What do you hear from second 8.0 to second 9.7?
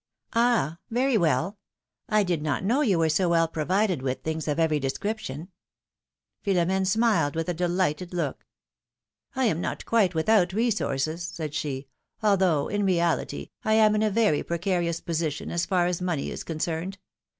look. I am